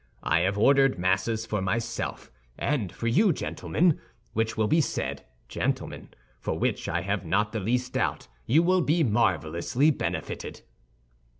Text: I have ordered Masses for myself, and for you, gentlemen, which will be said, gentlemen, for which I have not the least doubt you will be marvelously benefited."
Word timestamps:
I 0.23 0.39
have 0.39 0.57
ordered 0.57 0.97
Masses 0.97 1.45
for 1.45 1.61
myself, 1.61 2.31
and 2.57 2.91
for 2.91 3.05
you, 3.05 3.31
gentlemen, 3.31 3.99
which 4.33 4.57
will 4.57 4.65
be 4.67 4.81
said, 4.81 5.23
gentlemen, 5.47 6.09
for 6.39 6.57
which 6.57 6.89
I 6.89 7.01
have 7.01 7.23
not 7.23 7.51
the 7.51 7.59
least 7.59 7.93
doubt 7.93 8.27
you 8.47 8.63
will 8.63 8.81
be 8.81 9.03
marvelously 9.03 9.91
benefited." 9.91 10.63